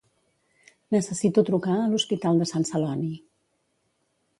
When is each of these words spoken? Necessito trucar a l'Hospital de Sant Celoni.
Necessito 0.95 1.45
trucar 1.51 1.77
a 1.83 1.85
l'Hospital 1.93 2.43
de 2.43 2.51
Sant 2.55 2.69
Celoni. 2.75 3.15